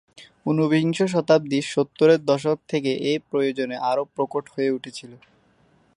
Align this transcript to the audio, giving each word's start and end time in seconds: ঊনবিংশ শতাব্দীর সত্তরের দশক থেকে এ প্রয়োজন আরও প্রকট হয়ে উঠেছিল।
ঊনবিংশ 0.45 0.99
শতাব্দীর 1.13 1.65
সত্তরের 1.73 2.21
দশক 2.25 2.57
থেকে 2.67 2.91
এ 3.03 3.13
প্রয়োজন 3.29 3.69
আরও 3.89 4.03
প্রকট 4.15 4.45
হয়ে 4.53 4.73
উঠেছিল। 4.77 5.11